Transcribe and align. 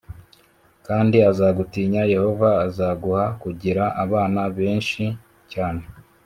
kandi 0.87 1.17
azagutinya 1.31 2.01
“Yehova 2.13 2.49
azaguha 2.65 3.25
kugira 3.41 3.83
abana 4.03 4.41
benshi 4.57 5.03
cyane 5.51 5.83